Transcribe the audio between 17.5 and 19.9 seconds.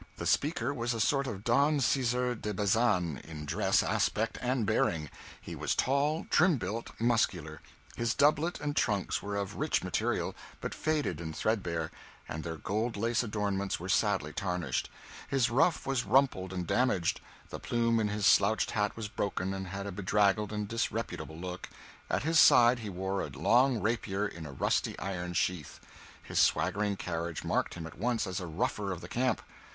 the plume in his slouched hat was broken and had